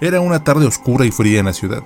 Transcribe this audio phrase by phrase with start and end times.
[0.00, 1.82] Era una tarde oscura y fría en la ciudad,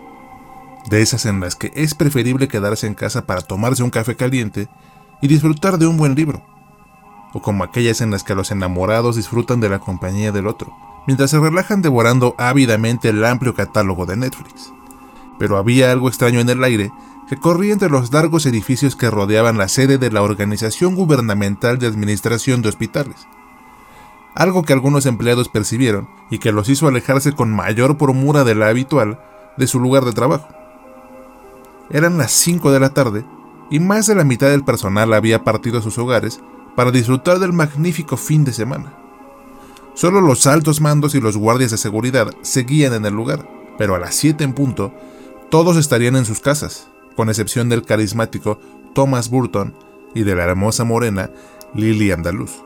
[0.88, 4.68] de esas en las que es preferible quedarse en casa para tomarse un café caliente
[5.20, 6.40] y disfrutar de un buen libro,
[7.32, 10.72] o como aquellas en las que los enamorados disfrutan de la compañía del otro,
[11.08, 14.72] mientras se relajan devorando ávidamente el amplio catálogo de Netflix.
[15.40, 16.92] Pero había algo extraño en el aire
[17.28, 21.88] que corría entre los largos edificios que rodeaban la sede de la Organización Gubernamental de
[21.88, 23.26] Administración de Hospitales.
[24.34, 28.68] Algo que algunos empleados percibieron y que los hizo alejarse con mayor promura de la
[28.68, 29.20] habitual
[29.56, 30.48] de su lugar de trabajo.
[31.90, 33.24] Eran las 5 de la tarde
[33.70, 36.40] y más de la mitad del personal había partido a sus hogares
[36.74, 38.92] para disfrutar del magnífico fin de semana.
[39.94, 43.98] Solo los altos mandos y los guardias de seguridad seguían en el lugar, pero a
[43.98, 44.92] las 7 en punto,
[45.50, 48.58] todos estarían en sus casas, con excepción del carismático
[48.92, 49.74] Thomas Burton
[50.14, 51.30] y de la hermosa morena
[51.74, 52.64] Lily Andaluz.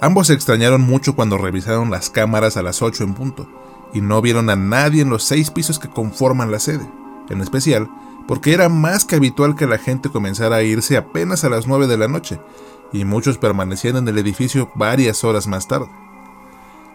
[0.00, 3.48] Ambos se extrañaron mucho cuando revisaron las cámaras a las 8 en punto
[3.92, 6.90] y no vieron a nadie en los seis pisos que conforman la sede,
[7.30, 7.88] en especial
[8.26, 11.86] porque era más que habitual que la gente comenzara a irse apenas a las 9
[11.86, 12.40] de la noche
[12.92, 15.90] y muchos permanecían en el edificio varias horas más tarde.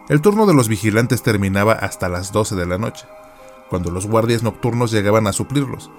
[0.07, 3.05] El turno de los vigilantes terminaba hasta las 12 de la noche,
[3.69, 5.91] cuando los guardias nocturnos llegaban a suplirlos,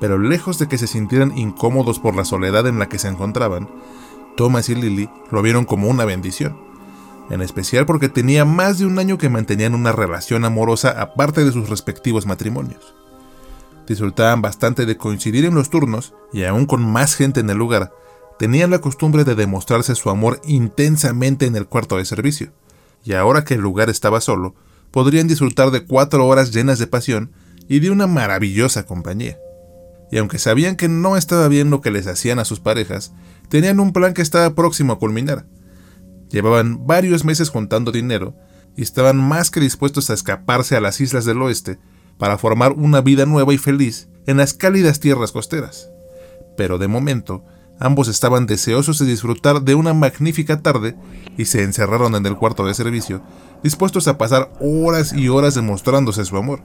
[0.00, 3.68] pero lejos de que se sintieran incómodos por la soledad en la que se encontraban,
[4.36, 6.58] Thomas y Lily lo vieron como una bendición,
[7.30, 11.52] en especial porque tenía más de un año que mantenían una relación amorosa aparte de
[11.52, 12.94] sus respectivos matrimonios.
[13.86, 17.92] Disfrutaban bastante de coincidir en los turnos y aún con más gente en el lugar,
[18.38, 22.52] tenían la costumbre de demostrarse su amor intensamente en el cuarto de servicio,
[23.04, 24.54] y ahora que el lugar estaba solo,
[24.90, 27.32] podrían disfrutar de cuatro horas llenas de pasión
[27.68, 29.38] y de una maravillosa compañía
[30.12, 33.14] y aunque sabían que no estaba bien lo que les hacían a sus parejas,
[33.48, 35.46] tenían un plan que estaba próximo a culminar.
[36.28, 38.36] Llevaban varios meses juntando dinero
[38.76, 41.78] y estaban más que dispuestos a escaparse a las islas del oeste
[42.18, 45.88] para formar una vida nueva y feliz en las cálidas tierras costeras.
[46.58, 47.42] Pero de momento,
[47.80, 50.94] ambos estaban deseosos de disfrutar de una magnífica tarde
[51.38, 53.22] y se encerraron en el cuarto de servicio,
[53.62, 56.60] dispuestos a pasar horas y horas demostrándose su amor.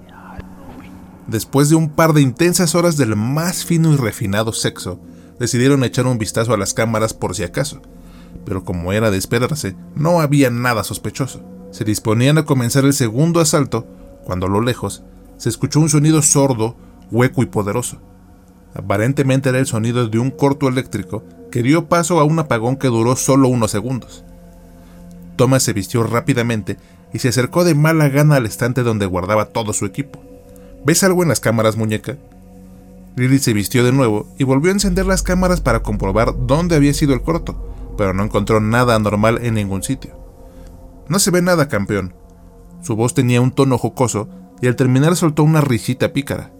[1.28, 5.00] Después de un par de intensas horas del más fino y refinado sexo,
[5.40, 7.82] decidieron echar un vistazo a las cámaras por si acaso.
[8.46, 11.44] Pero como era de esperarse, no había nada sospechoso.
[11.72, 13.86] Se disponían a comenzar el segundo asalto,
[14.24, 15.04] cuando a lo lejos
[15.36, 16.78] se escuchó un sonido sordo,
[17.12, 18.02] hueco y poderoso.
[18.74, 22.88] Aparentemente era el sonido de un corto eléctrico que dio paso a un apagón que
[22.88, 24.24] duró solo unos segundos.
[25.36, 26.78] Thomas se vistió rápidamente
[27.14, 30.22] y se acercó de mala gana al estante donde guardaba todo su equipo.
[30.88, 32.16] ¿Ves algo en las cámaras, muñeca?
[33.18, 36.94] Lily se vistió de nuevo y volvió a encender las cámaras para comprobar dónde había
[36.94, 40.18] sido el corto, pero no encontró nada anormal en ningún sitio.
[41.10, 42.14] No se ve nada, campeón.
[42.82, 44.30] Su voz tenía un tono jocoso
[44.62, 46.54] y al terminar soltó una risita pícara.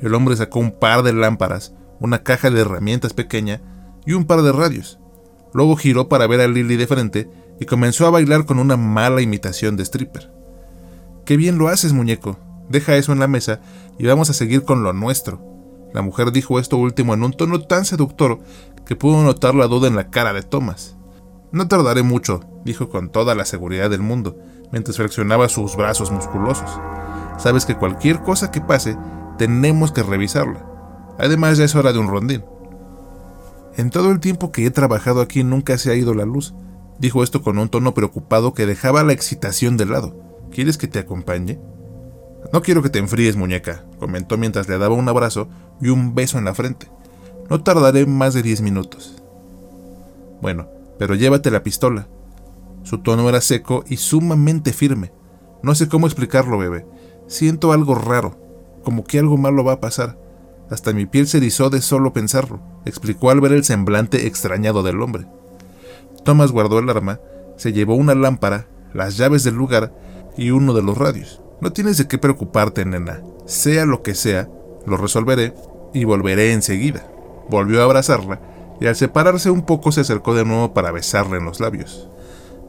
[0.00, 3.60] El hombre sacó un par de lámparas, una caja de herramientas pequeña
[4.06, 4.98] y un par de radios.
[5.52, 7.28] Luego giró para ver a Lily de frente
[7.60, 10.32] y comenzó a bailar con una mala imitación de stripper.
[11.26, 12.38] Qué bien lo haces, muñeco,
[12.68, 13.60] Deja eso en la mesa
[13.98, 15.40] y vamos a seguir con lo nuestro.
[15.92, 18.40] La mujer dijo esto último en un tono tan seductor
[18.84, 20.96] que pudo notar la duda en la cara de Thomas.
[21.52, 24.36] No tardaré mucho, dijo con toda la seguridad del mundo,
[24.72, 26.80] mientras flexionaba sus brazos musculosos.
[27.38, 28.96] Sabes que cualquier cosa que pase,
[29.38, 30.66] tenemos que revisarla.
[31.18, 32.44] Además ya es hora de un rondín.
[33.76, 36.54] En todo el tiempo que he trabajado aquí nunca se ha ido la luz,
[36.98, 40.16] dijo esto con un tono preocupado que dejaba la excitación de lado.
[40.50, 41.60] ¿Quieres que te acompañe?
[42.52, 45.48] No quiero que te enfríes, muñeca, comentó mientras le daba un abrazo
[45.80, 46.88] y un beso en la frente.
[47.50, 49.22] No tardaré más de diez minutos.
[50.40, 50.68] Bueno,
[50.98, 52.06] pero llévate la pistola.
[52.82, 55.12] Su tono era seco y sumamente firme.
[55.62, 56.86] No sé cómo explicarlo, bebé.
[57.26, 58.38] Siento algo raro,
[58.84, 60.18] como que algo malo va a pasar.
[60.70, 65.00] Hasta mi piel se erizó de solo pensarlo, explicó al ver el semblante extrañado del
[65.00, 65.26] hombre.
[66.24, 67.20] Thomas guardó el arma,
[67.56, 69.92] se llevó una lámpara, las llaves del lugar
[70.36, 71.40] y uno de los radios.
[71.64, 73.22] No tienes de qué preocuparte, nena.
[73.46, 74.50] Sea lo que sea,
[74.84, 75.54] lo resolveré
[75.94, 77.08] y volveré enseguida.
[77.48, 78.38] Volvió a abrazarla
[78.82, 82.10] y al separarse un poco se acercó de nuevo para besarle en los labios.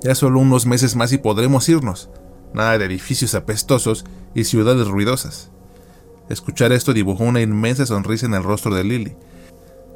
[0.02, 2.10] Ya solo unos meses más y podremos irnos.
[2.54, 5.52] Nada de edificios apestosos y ciudades ruidosas.
[6.30, 9.18] Escuchar esto dibujó una inmensa sonrisa en el rostro de Lily,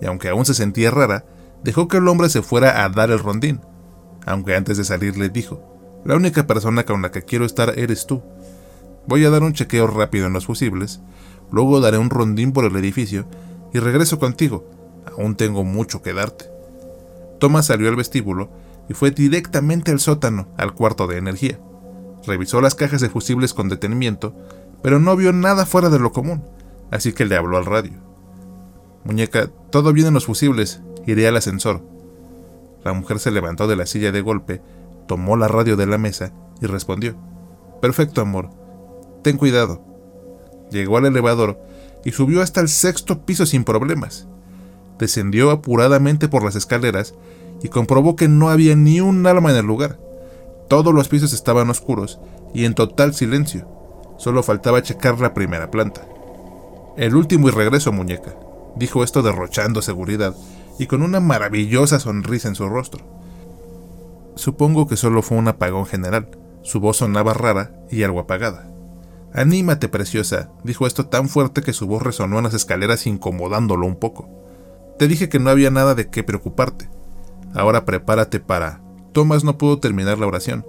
[0.01, 1.23] y aunque aún se sentía rara,
[1.63, 3.61] dejó que el hombre se fuera a dar el rondín,
[4.25, 5.69] aunque antes de salir le dijo,
[6.05, 8.21] la única persona con la que quiero estar eres tú.
[9.07, 11.01] Voy a dar un chequeo rápido en los fusibles,
[11.51, 13.25] luego daré un rondín por el edificio
[13.73, 14.65] y regreso contigo.
[15.17, 16.45] Aún tengo mucho que darte.
[17.39, 18.49] Thomas salió al vestíbulo
[18.89, 21.59] y fue directamente al sótano, al cuarto de energía.
[22.25, 24.35] Revisó las cajas de fusibles con detenimiento,
[24.81, 26.43] pero no vio nada fuera de lo común,
[26.91, 27.93] así que le habló al radio.
[29.03, 31.81] Muñeca, todo bien en los fusibles, iré al ascensor.
[32.83, 34.61] La mujer se levantó de la silla de golpe,
[35.07, 37.15] tomó la radio de la mesa y respondió.
[37.81, 38.49] Perfecto, amor.
[39.21, 39.81] Ten cuidado.
[40.71, 41.59] Llegó al elevador
[42.05, 44.27] y subió hasta el sexto piso sin problemas.
[44.97, 47.15] Descendió apuradamente por las escaleras
[47.61, 49.99] y comprobó que no había ni un alma en el lugar.
[50.67, 52.19] Todos los pisos estaban oscuros
[52.53, 53.67] y en total silencio.
[54.17, 56.05] Solo faltaba checar la primera planta.
[56.97, 58.35] El último y regreso, muñeca,
[58.75, 60.35] dijo esto derrochando seguridad
[60.77, 63.05] y con una maravillosa sonrisa en su rostro.
[64.35, 66.29] Supongo que solo fue un apagón general.
[66.61, 68.68] Su voz sonaba rara y algo apagada.
[69.33, 73.95] Anímate, preciosa, dijo esto tan fuerte que su voz resonó en las escaleras incomodándolo un
[73.95, 74.27] poco.
[74.97, 76.89] Te dije que no había nada de qué preocuparte.
[77.53, 78.81] Ahora prepárate para...
[79.11, 80.65] Thomas no pudo terminar la oración,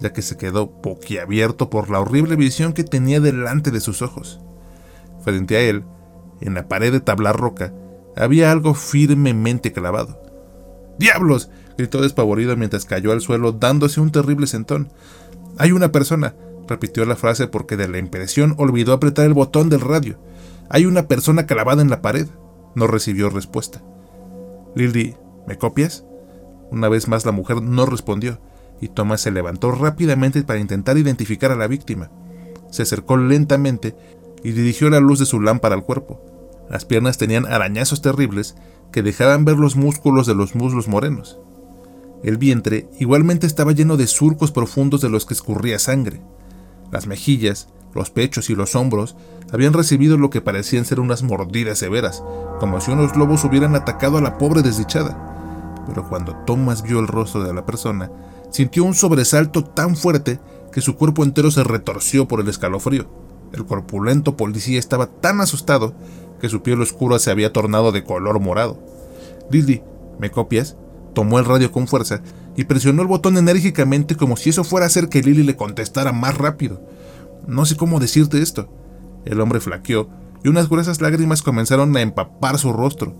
[0.00, 4.40] ya que se quedó boquiabierto por la horrible visión que tenía delante de sus ojos.
[5.22, 5.84] Frente a él,
[6.40, 7.72] en la pared de tabla roca,
[8.16, 10.20] había algo firmemente clavado.
[10.98, 11.50] ¡Diablos!
[11.76, 14.92] gritó despavorido mientras cayó al suelo dándose un terrible sentón.
[15.58, 16.34] Hay una persona,
[16.68, 20.18] repitió la frase porque de la impresión olvidó apretar el botón del radio.
[20.68, 22.28] Hay una persona clavada en la pared.
[22.74, 23.82] No recibió respuesta.
[24.74, 25.16] Lily,
[25.46, 26.04] ¿me copias?
[26.70, 28.40] Una vez más la mujer no respondió,
[28.80, 32.10] y Thomas se levantó rápidamente para intentar identificar a la víctima.
[32.70, 33.94] Se acercó lentamente
[34.42, 36.20] y dirigió la luz de su lámpara al cuerpo.
[36.68, 38.56] Las piernas tenían arañazos terribles
[38.90, 41.38] que dejaban ver los músculos de los muslos morenos.
[42.22, 46.22] El vientre igualmente estaba lleno de surcos profundos de los que escurría sangre.
[46.90, 49.16] Las mejillas, los pechos y los hombros
[49.52, 52.22] habían recibido lo que parecían ser unas mordidas severas,
[52.60, 55.84] como si unos lobos hubieran atacado a la pobre desdichada.
[55.86, 58.10] Pero cuando Thomas vio el rostro de la persona,
[58.50, 60.40] sintió un sobresalto tan fuerte
[60.72, 63.06] que su cuerpo entero se retorció por el escalofrío.
[63.52, 65.94] El corpulento policía estaba tan asustado
[66.40, 68.78] que su piel oscura se había tornado de color morado.
[69.50, 69.82] Lily,
[70.18, 70.76] ¿me copias?
[71.14, 72.22] Tomó el radio con fuerza
[72.56, 76.12] y presionó el botón enérgicamente como si eso fuera a hacer que Lily le contestara
[76.12, 76.80] más rápido.
[77.46, 78.68] No sé cómo decirte esto.
[79.24, 80.08] El hombre flaqueó
[80.42, 83.16] y unas gruesas lágrimas comenzaron a empapar su rostro.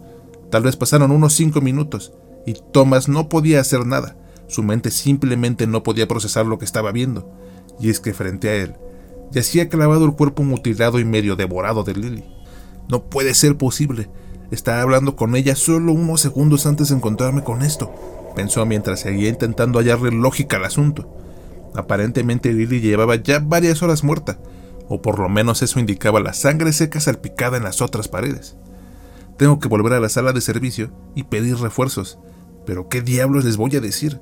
[0.51, 2.13] Tal vez pasaron unos cinco minutos
[2.47, 4.17] y Thomas no podía hacer nada.
[4.47, 7.31] Su mente simplemente no podía procesar lo que estaba viendo.
[7.81, 8.75] Y es que frente a él
[9.35, 12.25] yacía clavado el cuerpo mutilado y medio devorado de Lily.
[12.89, 14.09] No puede ser posible.
[14.51, 17.93] Estaba hablando con ella solo unos segundos antes de encontrarme con esto,
[18.35, 21.17] pensó mientras seguía intentando hallarle lógica al asunto.
[21.75, 24.39] Aparentemente Lily llevaba ya varias horas muerta,
[24.89, 28.57] o por lo menos eso indicaba la sangre seca salpicada en las otras paredes.
[29.37, 32.19] Tengo que volver a la sala de servicio y pedir refuerzos,
[32.67, 34.21] pero ¿qué diablos les voy a decir?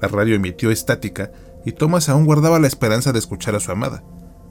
[0.00, 1.30] La radio emitió estática
[1.64, 4.02] y Thomas aún guardaba la esperanza de escuchar a su amada,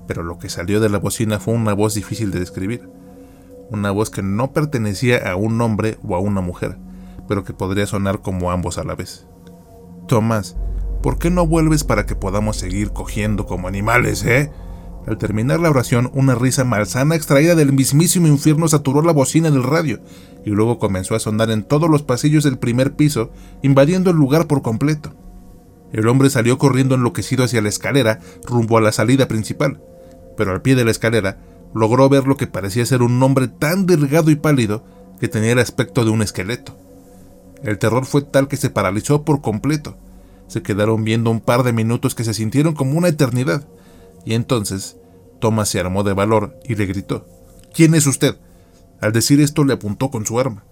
[0.07, 2.89] pero lo que salió de la bocina fue una voz difícil de describir
[3.73, 6.77] una voz que no pertenecía a un hombre o a una mujer,
[7.27, 9.25] pero que podría sonar como ambos a la vez.
[10.07, 10.55] Tomás,
[11.01, 14.51] ¿por qué no vuelves para que podamos seguir cogiendo como animales, eh?
[15.05, 19.63] Al terminar la oración, una risa malsana extraída del mismísimo infierno saturó la bocina del
[19.63, 19.99] radio,
[20.45, 23.31] y luego comenzó a sonar en todos los pasillos del primer piso,
[23.61, 25.13] invadiendo el lugar por completo.
[25.91, 29.81] El hombre salió corriendo enloquecido hacia la escalera, rumbo a la salida principal,
[30.37, 31.37] pero al pie de la escalera
[31.73, 34.85] logró ver lo que parecía ser un hombre tan delgado y pálido
[35.19, 36.77] que tenía el aspecto de un esqueleto.
[37.63, 39.97] El terror fue tal que se paralizó por completo.
[40.47, 43.67] Se quedaron viendo un par de minutos que se sintieron como una eternidad.
[44.25, 44.97] Y entonces,
[45.39, 47.25] Thomas se armó de valor y le gritó,
[47.73, 48.37] ¿Quién es usted?
[49.01, 50.63] Al decir esto le apuntó con su arma.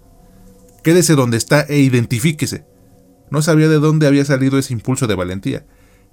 [0.82, 2.64] Quédese donde está e identifíquese.
[3.30, 5.64] No sabía de dónde había salido ese impulso de valentía,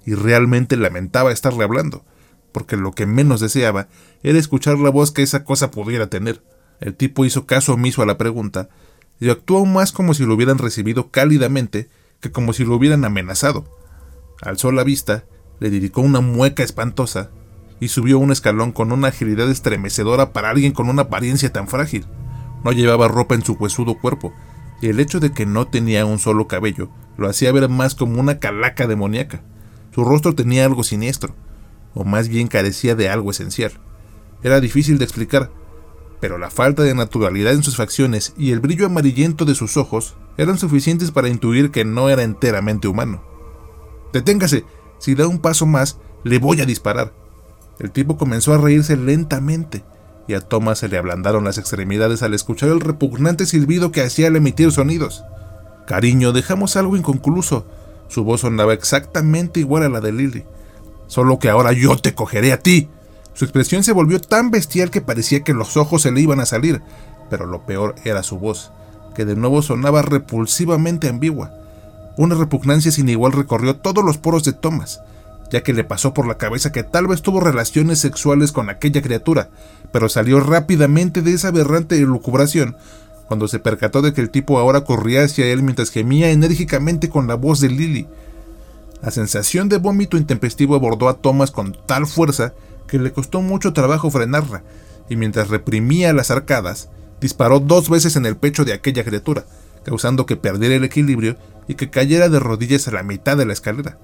[0.06, 2.04] y realmente lamentaba estarle hablando
[2.52, 3.88] porque lo que menos deseaba
[4.22, 6.42] era escuchar la voz que esa cosa pudiera tener.
[6.80, 8.68] El tipo hizo caso omiso a la pregunta
[9.20, 11.88] y actuó más como si lo hubieran recibido cálidamente
[12.20, 13.64] que como si lo hubieran amenazado.
[14.42, 15.24] Alzó la vista,
[15.60, 17.30] le dedicó una mueca espantosa
[17.80, 22.06] y subió un escalón con una agilidad estremecedora para alguien con una apariencia tan frágil.
[22.64, 24.34] No llevaba ropa en su huesudo cuerpo,
[24.82, 28.20] y el hecho de que no tenía un solo cabello lo hacía ver más como
[28.20, 29.42] una calaca demoníaca.
[29.94, 31.34] Su rostro tenía algo siniestro,
[31.94, 33.72] o más bien carecía de algo esencial.
[34.42, 35.50] Era difícil de explicar,
[36.20, 40.16] pero la falta de naturalidad en sus facciones y el brillo amarillento de sus ojos
[40.36, 43.22] eran suficientes para intuir que no era enteramente humano.
[44.12, 44.64] Deténgase,
[44.98, 47.12] si da un paso más, le voy a disparar.
[47.78, 49.82] El tipo comenzó a reírse lentamente,
[50.28, 54.28] y a Thomas se le ablandaron las extremidades al escuchar el repugnante silbido que hacía
[54.28, 55.24] al emitir sonidos.
[55.86, 57.66] Cariño, dejamos algo inconcluso.
[58.08, 60.44] Su voz sonaba exactamente igual a la de Lily.
[61.06, 62.88] Solo que ahora yo te cogeré a ti.
[63.34, 66.46] Su expresión se volvió tan bestial que parecía que los ojos se le iban a
[66.46, 66.82] salir,
[67.30, 68.72] pero lo peor era su voz,
[69.14, 71.52] que de nuevo sonaba repulsivamente ambigua.
[72.16, 75.00] Una repugnancia sin igual recorrió todos los poros de Thomas,
[75.50, 79.02] ya que le pasó por la cabeza que tal vez tuvo relaciones sexuales con aquella
[79.02, 79.48] criatura,
[79.92, 82.76] pero salió rápidamente de esa aberrante elucubración
[83.30, 87.28] cuando se percató de que el tipo ahora corría hacia él mientras gemía enérgicamente con
[87.28, 88.08] la voz de Lily.
[89.02, 92.54] La sensación de vómito intempestivo abordó a Thomas con tal fuerza
[92.90, 94.64] que le costó mucho trabajo frenarla,
[95.08, 96.88] y mientras reprimía las arcadas,
[97.20, 99.44] disparó dos veces en el pecho de aquella criatura,
[99.84, 101.36] causando que perdiera el equilibrio
[101.68, 103.98] y que cayera de rodillas a la mitad de la escalera.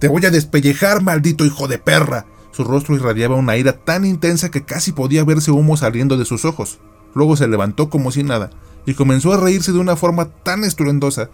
[0.00, 2.26] Te voy a despellejar, maldito hijo de perra.
[2.50, 6.44] Su rostro irradiaba una ira tan intensa que casi podía verse humo saliendo de sus
[6.44, 6.80] ojos.
[7.14, 8.50] Luego se levantó como si nada
[8.84, 11.30] y comenzó a reírse de una forma tan estruendosa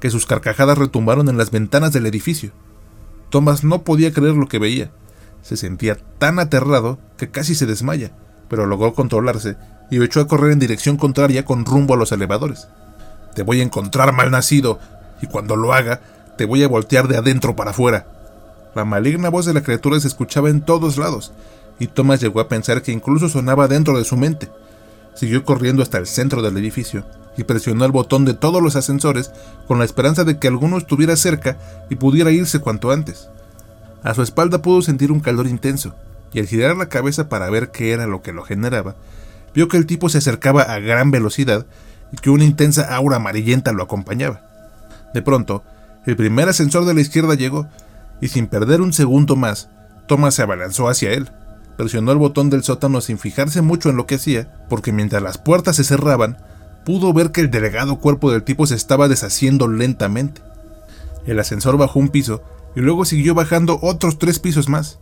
[0.00, 2.50] que sus carcajadas retumbaron en las ventanas del edificio.
[3.30, 4.90] Thomas no podía creer lo que veía.
[5.48, 8.10] Se sentía tan aterrado que casi se desmaya,
[8.50, 9.56] pero logró controlarse
[9.90, 12.68] y echó a correr en dirección contraria con rumbo a los elevadores.
[13.34, 14.78] Te voy a encontrar mal nacido,
[15.22, 16.02] y cuando lo haga,
[16.36, 18.06] te voy a voltear de adentro para afuera.
[18.74, 21.32] La maligna voz de la criatura se escuchaba en todos lados,
[21.78, 24.50] y Thomas llegó a pensar que incluso sonaba dentro de su mente.
[25.14, 27.06] Siguió corriendo hasta el centro del edificio
[27.38, 29.32] y presionó el botón de todos los ascensores
[29.66, 31.56] con la esperanza de que alguno estuviera cerca
[31.88, 33.30] y pudiera irse cuanto antes.
[34.02, 35.94] A su espalda pudo sentir un calor intenso,
[36.32, 38.96] y al girar la cabeza para ver qué era lo que lo generaba,
[39.54, 41.66] vio que el tipo se acercaba a gran velocidad
[42.12, 44.42] y que una intensa aura amarillenta lo acompañaba.
[45.14, 45.64] De pronto,
[46.06, 47.68] el primer ascensor de la izquierda llegó,
[48.20, 49.68] y sin perder un segundo más,
[50.06, 51.30] Thomas se abalanzó hacia él.
[51.76, 55.38] Presionó el botón del sótano sin fijarse mucho en lo que hacía, porque mientras las
[55.38, 56.38] puertas se cerraban,
[56.84, 60.40] pudo ver que el delegado cuerpo del tipo se estaba deshaciendo lentamente.
[61.26, 62.42] El ascensor bajó un piso
[62.74, 64.98] y luego siguió bajando otros tres pisos más.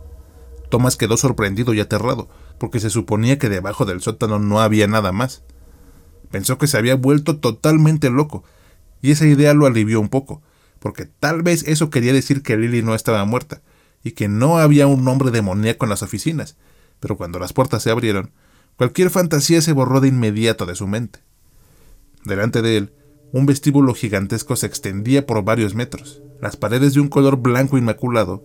[0.69, 5.11] Thomas quedó sorprendido y aterrado, porque se suponía que debajo del sótano no había nada
[5.11, 5.43] más.
[6.31, 8.43] Pensó que se había vuelto totalmente loco,
[9.01, 10.41] y esa idea lo alivió un poco,
[10.79, 13.61] porque tal vez eso quería decir que Lily no estaba muerta
[14.03, 16.57] y que no había un hombre demoníaco en las oficinas,
[16.99, 18.31] pero cuando las puertas se abrieron,
[18.75, 21.19] cualquier fantasía se borró de inmediato de su mente.
[22.23, 22.93] Delante de él,
[23.31, 26.21] un vestíbulo gigantesco se extendía por varios metros.
[26.41, 28.43] Las paredes de un color blanco inmaculado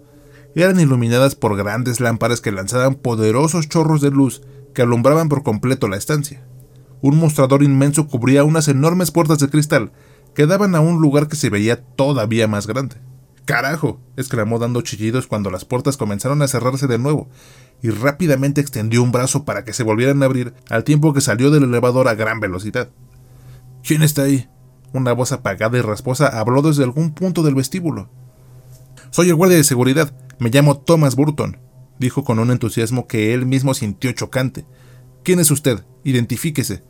[0.54, 4.42] eran iluminadas por grandes lámparas que lanzaban poderosos chorros de luz
[4.74, 6.44] que alumbraban por completo la estancia.
[7.00, 9.92] Un mostrador inmenso cubría unas enormes puertas de cristal
[10.34, 12.96] quedaban a un lugar que se veía todavía más grande.
[13.44, 14.00] ¡Carajo!
[14.16, 17.28] exclamó dando chillidos cuando las puertas comenzaron a cerrarse de nuevo,
[17.82, 21.50] y rápidamente extendió un brazo para que se volvieran a abrir al tiempo que salió
[21.50, 22.88] del elevador a gran velocidad.
[23.82, 24.48] ¿Quién está ahí?
[24.92, 28.08] Una voz apagada y rasposa habló desde algún punto del vestíbulo.
[29.10, 31.58] Soy el guardia de seguridad, me llamo Thomas Burton,
[31.98, 34.66] dijo con un entusiasmo que él mismo sintió chocante.
[35.22, 35.84] ¿Quién es usted?
[36.04, 36.82] Identifíquese.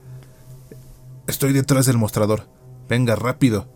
[1.26, 2.48] Estoy detrás del mostrador.
[2.88, 3.68] Venga, rápido.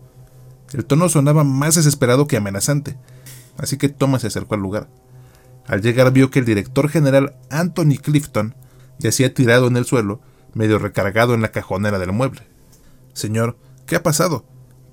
[0.73, 2.97] El tono sonaba más desesperado que amenazante,
[3.57, 4.89] así que Thomas se acercó al lugar.
[5.65, 8.55] Al llegar vio que el director general Anthony Clifton
[8.99, 10.21] yacía tirado en el suelo,
[10.53, 12.41] medio recargado en la cajonera del mueble.
[13.13, 13.57] Señor,
[13.87, 14.45] ¿qué ha pasado?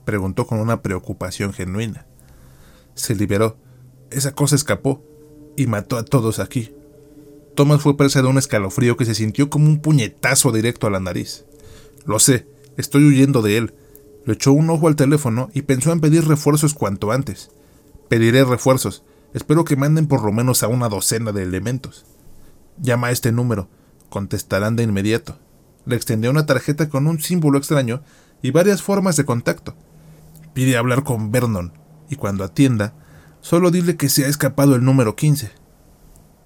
[0.06, 2.06] preguntó con una preocupación genuina.
[2.94, 3.58] Se liberó.
[4.10, 5.02] Esa cosa escapó
[5.56, 6.74] y mató a todos aquí.
[7.54, 11.00] Thomas fue presa de un escalofrío que se sintió como un puñetazo directo a la
[11.00, 11.44] nariz.
[12.06, 12.46] Lo sé,
[12.76, 13.74] estoy huyendo de él,
[14.24, 17.50] le echó un ojo al teléfono y pensó en pedir refuerzos cuanto antes.
[18.08, 19.04] Pediré refuerzos.
[19.34, 22.06] Espero que manden por lo menos a una docena de elementos.
[22.80, 23.68] Llama a este número.
[24.08, 25.38] Contestarán de inmediato.
[25.84, 28.02] Le extendió una tarjeta con un símbolo extraño
[28.44, 29.74] y varias formas de contacto.
[30.52, 31.72] Pide hablar con Vernon
[32.10, 32.92] y cuando atienda,
[33.40, 35.50] solo dile que se ha escapado el número 15.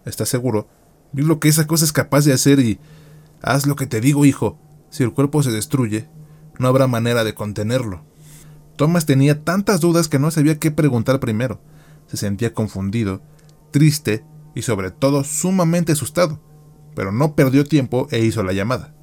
[0.05, 0.69] ¿Estás seguro?
[1.11, 2.78] Vi lo que esa cosa es capaz de hacer y...
[3.43, 4.61] Haz lo que te digo, hijo.
[4.90, 6.09] Si el cuerpo se destruye,
[6.61, 8.05] no habrá manera de contenerlo.
[8.76, 11.61] Thomas tenía tantas dudas que no sabía qué preguntar primero.
[12.07, 13.23] Se sentía confundido,
[13.73, 14.25] triste
[14.55, 16.40] y sobre todo sumamente asustado,
[16.95, 18.95] pero no perdió tiempo e hizo la llamada.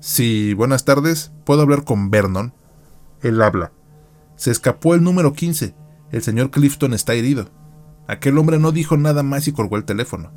[0.00, 2.54] Sí, buenas tardes, ¿puedo hablar con Vernon?
[3.20, 3.70] Él habla.
[4.34, 5.74] Se escapó el número 15.
[6.10, 7.50] El señor Clifton está herido.
[8.08, 10.32] Aquel hombre no dijo nada más y colgó el teléfono.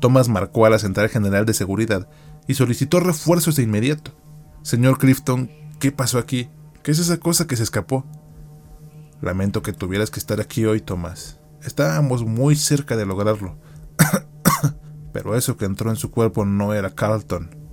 [0.00, 2.08] Thomas marcó a la Central General de Seguridad
[2.46, 4.12] y solicitó refuerzos de inmediato.
[4.62, 6.48] Señor Clifton, ¿qué pasó aquí?
[6.84, 8.06] ¿Qué es esa cosa que se escapó?
[9.20, 11.40] Lamento que tuvieras que estar aquí hoy, Tomás.
[11.64, 13.58] Estábamos muy cerca de lograrlo.
[15.12, 17.63] Pero eso que entró en su cuerpo no era Carlton.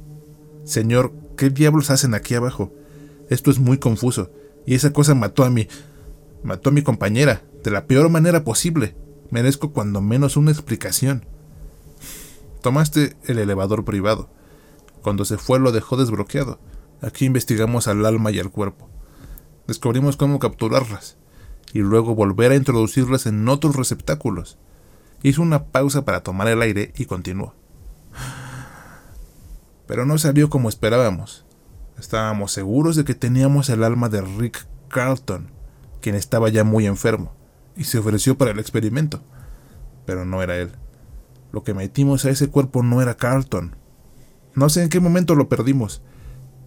[0.63, 2.71] Señor, ¿qué diablos hacen aquí abajo?
[3.29, 4.31] Esto es muy confuso.
[4.65, 5.67] Y esa cosa mató a mi...
[6.43, 8.95] mató a mi compañera, de la peor manera posible.
[9.29, 11.25] Merezco cuando menos una explicación.
[12.61, 14.29] Tomaste el elevador privado.
[15.01, 16.59] Cuando se fue lo dejó desbloqueado.
[17.01, 18.87] Aquí investigamos al alma y al cuerpo.
[19.67, 21.17] Descubrimos cómo capturarlas
[21.73, 24.57] y luego volver a introducirlas en otros receptáculos.
[25.23, 27.55] Hizo una pausa para tomar el aire y continuó.
[29.91, 31.45] Pero no salió como esperábamos.
[31.99, 35.51] Estábamos seguros de que teníamos el alma de Rick Carlton,
[35.99, 37.33] quien estaba ya muy enfermo,
[37.75, 39.21] y se ofreció para el experimento.
[40.05, 40.71] Pero no era él.
[41.51, 43.75] Lo que metimos a ese cuerpo no era Carlton.
[44.55, 46.01] No sé en qué momento lo perdimos,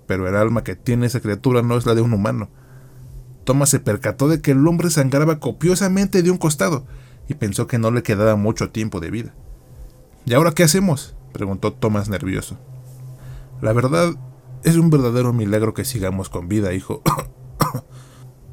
[0.06, 2.50] pero el alma que tiene esa criatura no es la de un humano.
[3.44, 6.84] Thomas se percató de que el hombre sangraba copiosamente de un costado
[7.26, 9.34] y pensó que no le quedaba mucho tiempo de vida.
[10.26, 11.16] ¿Y ahora qué hacemos?
[11.32, 12.58] preguntó Thomas nervioso.
[13.64, 14.14] La verdad,
[14.62, 17.00] es un verdadero milagro que sigamos con vida, hijo.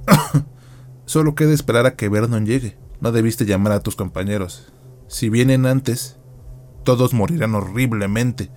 [1.05, 2.77] Solo queda esperar a que Vernon llegue.
[3.01, 4.71] No debiste llamar a tus compañeros.
[5.09, 6.15] Si vienen antes,
[6.85, 8.51] todos morirán horriblemente.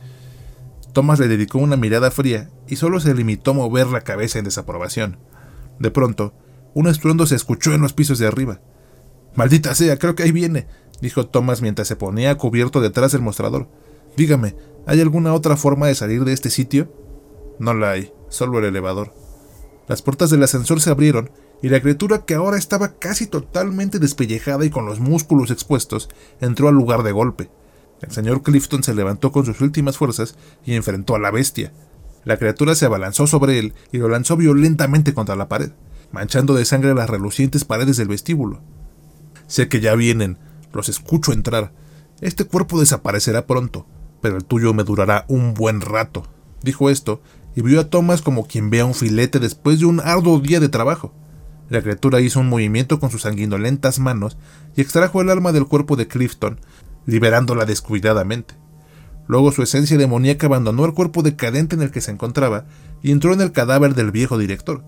[0.93, 4.45] Thomas le dedicó una mirada fría y solo se limitó a mover la cabeza en
[4.45, 5.19] desaprobación.
[5.81, 6.35] De pronto,
[6.73, 8.61] un estruendo se escuchó en los pisos de arriba.
[9.35, 10.69] Maldita sea, creo que ahí viene,
[11.01, 13.69] dijo Thomas mientras se ponía cubierto detrás del mostrador.
[14.17, 14.55] Dígame,
[14.87, 16.93] ¿hay alguna otra forma de salir de este sitio?
[17.59, 19.15] No la hay, solo el elevador.
[19.87, 21.31] Las puertas del ascensor se abrieron
[21.63, 26.09] y la criatura que ahora estaba casi totalmente despellejada y con los músculos expuestos
[26.41, 27.51] entró al lugar de golpe.
[28.01, 31.73] El señor Clifton se levantó con sus últimas fuerzas y enfrentó a la bestia.
[32.25, 35.73] La criatura se abalanzó sobre él y lo lanzó violentamente contra la pared,
[36.13, 38.61] manchando de sangre las relucientes paredes del vestíbulo.
[39.47, 40.39] Sé que ya vienen,
[40.73, 41.73] los escucho entrar.
[42.21, 43.87] Este cuerpo desaparecerá pronto,
[44.25, 46.27] pero el tuyo me durará un buen rato.
[46.63, 47.21] Dijo esto
[47.55, 50.61] y vio a Thomas como quien ve a un filete después de un arduo día
[50.61, 51.13] de trabajo.
[51.69, 54.39] La criatura hizo un movimiento con sus sanguinolentas manos
[54.75, 56.59] y extrajo el alma del cuerpo de Clifton,
[57.05, 58.55] liberándola descuidadamente.
[59.27, 62.65] Luego su esencia demoníaca abandonó el cuerpo decadente en el que se encontraba
[63.03, 64.83] y entró en el cadáver del viejo director.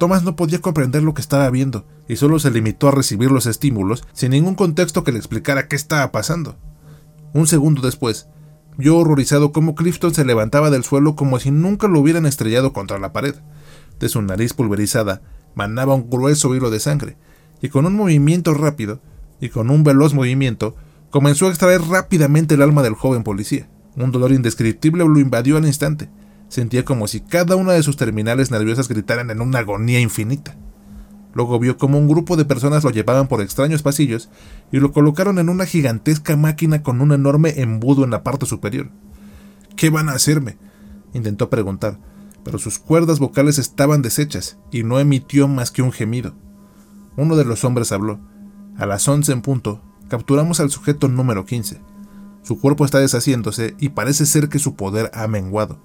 [0.00, 3.46] Thomas no podía comprender lo que estaba viendo y solo se limitó a recibir los
[3.46, 6.56] estímulos sin ningún contexto que le explicara qué estaba pasando.
[7.32, 8.26] Un segundo después,
[8.78, 12.98] vio horrorizado cómo Clifton se levantaba del suelo como si nunca lo hubieran estrellado contra
[12.98, 13.34] la pared.
[13.98, 15.20] De su nariz pulverizada
[15.54, 17.16] manaba un grueso hilo de sangre,
[17.60, 19.00] y con un movimiento rápido,
[19.40, 20.76] y con un veloz movimiento,
[21.10, 23.68] comenzó a extraer rápidamente el alma del joven policía.
[23.96, 26.08] Un dolor indescriptible lo invadió al instante.
[26.48, 30.56] Sentía como si cada una de sus terminales nerviosas gritaran en una agonía infinita.
[31.34, 34.28] Luego vio como un grupo de personas lo llevaban por extraños pasillos
[34.72, 38.90] y lo colocaron en una gigantesca máquina con un enorme embudo en la parte superior.
[39.76, 40.56] ¿Qué van a hacerme?
[41.12, 41.98] intentó preguntar,
[42.44, 46.34] pero sus cuerdas vocales estaban deshechas y no emitió más que un gemido.
[47.16, 48.20] Uno de los hombres habló.
[48.76, 51.80] A las once en punto, capturamos al sujeto número 15.
[52.42, 55.80] Su cuerpo está deshaciéndose y parece ser que su poder ha menguado.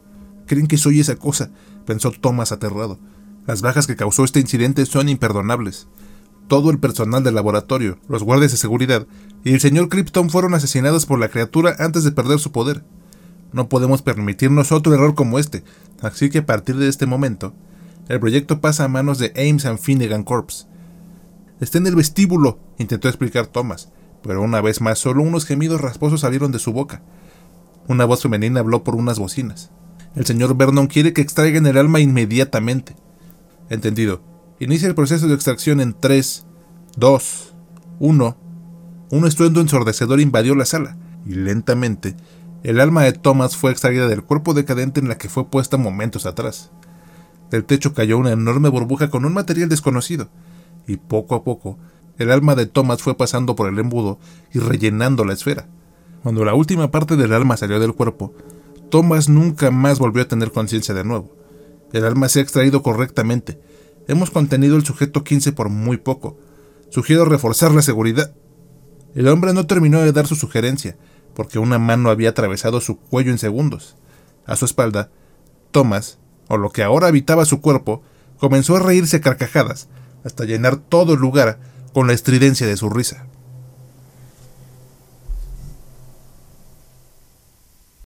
[0.46, 1.52] ¿Creen que soy esa cosa?
[1.86, 3.00] pensó Thomas aterrado.
[3.46, 5.88] Las bajas que causó este incidente son imperdonables.
[6.48, 9.06] Todo el personal del laboratorio, los guardias de seguridad
[9.44, 12.84] y el señor Krypton fueron asesinados por la criatura antes de perder su poder.
[13.52, 15.64] No podemos permitirnos otro error como este,
[16.02, 17.54] así que a partir de este momento,
[18.08, 20.68] el proyecto pasa a manos de Ames and Finnegan Corps.
[21.60, 23.90] Está en el vestíbulo, intentó explicar Thomas,
[24.22, 27.02] pero una vez más solo unos gemidos rasposos salieron de su boca.
[27.88, 29.70] Una voz femenina habló por unas bocinas.
[30.16, 32.96] El señor Vernon quiere que extraigan el alma inmediatamente.
[33.74, 34.22] Entendido.
[34.60, 36.46] Inicia el proceso de extracción en 3,
[36.96, 37.56] 2,
[37.98, 38.38] 1.
[39.10, 42.16] Un estruendo ensordecedor invadió la sala, y lentamente
[42.62, 46.28] el alma de Thomas fue extraída del cuerpo decadente en la que fue puesta momentos
[46.28, 46.70] atrás.
[47.50, 50.30] Del techo cayó una enorme burbuja con un material desconocido,
[50.86, 51.80] y poco a poco
[52.20, 54.20] el alma de Thomas fue pasando por el embudo
[54.54, 55.66] y rellenando la esfera.
[56.22, 58.36] Cuando la última parte del alma salió del cuerpo,
[58.92, 61.43] Thomas nunca más volvió a tener conciencia de nuevo.
[61.94, 63.60] El alma se ha extraído correctamente.
[64.08, 66.38] Hemos contenido el sujeto 15 por muy poco.
[66.90, 68.34] Sugiero reforzar la seguridad.
[69.16, 70.98] El hombre no terminó de dar su sugerencia,
[71.36, 73.96] porque una mano había atravesado su cuello en segundos.
[74.46, 75.12] A su espalda,
[75.72, 78.02] Thomas, o lo que ahora habitaba su cuerpo,
[78.38, 79.88] comenzó a reírse a carcajadas,
[80.24, 81.60] hasta llenar todo el lugar
[81.94, 83.28] con la estridencia de su risa.